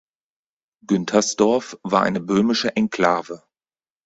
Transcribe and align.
Günthersdorf 0.87 1.77
war 1.83 2.01
eine 2.01 2.21
böhmische 2.21 2.75
Enklave. 2.75 3.43